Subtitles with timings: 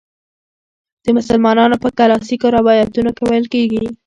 [1.05, 3.85] د مسلمانانو په کلاسیکو روایتونو کې ویل کیږي.